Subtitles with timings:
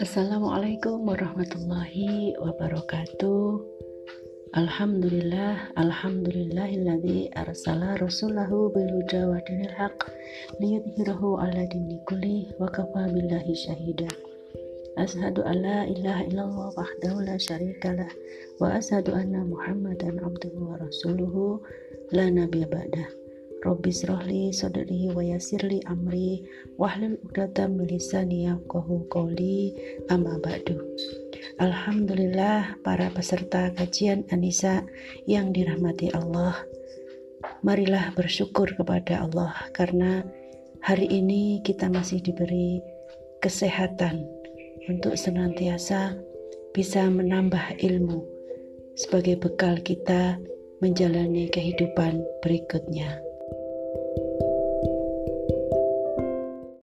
[0.00, 3.60] Assalamualaikum warahmatullahi wabarakatuh.
[4.56, 10.08] Alhamdulillah, alhamdulillahilladzi arsala rasulahu bil wa dinil haq
[10.56, 12.00] liyudhhirahu ala dini
[12.56, 14.08] wa kafa billahi syahida.
[14.96, 18.08] Ashadu an la ilaha illallah wahdahu la syarikalah
[18.56, 21.60] wa ashadu anna muhammadan abduhu wa rasuluhu
[22.16, 23.19] la nabiyya ba'dah.
[23.60, 26.44] Robbi srohli sodri wa yasirli amri
[26.80, 29.76] wahlul uqdatam milisani yafqahu qawli
[30.08, 30.80] amma ba'du
[31.60, 34.84] Alhamdulillah para peserta kajian Anisa
[35.28, 36.56] yang dirahmati Allah
[37.60, 40.24] Marilah bersyukur kepada Allah karena
[40.80, 42.80] hari ini kita masih diberi
[43.44, 44.24] kesehatan
[44.88, 46.16] untuk senantiasa
[46.72, 48.24] bisa menambah ilmu
[48.96, 50.40] sebagai bekal kita
[50.80, 53.29] menjalani kehidupan berikutnya.